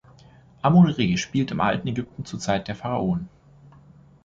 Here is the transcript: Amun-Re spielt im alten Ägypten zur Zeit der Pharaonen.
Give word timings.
Amun-Re 0.63 1.15
spielt 1.15 1.51
im 1.51 1.61
alten 1.61 1.87
Ägypten 1.87 2.25
zur 2.25 2.39
Zeit 2.39 2.67
der 2.67 2.75
Pharaonen. 2.75 3.29